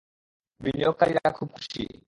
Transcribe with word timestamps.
বিনিয়োগকারীরা 0.61 1.29
খুব 1.31 1.47
খুশি। 1.55 1.83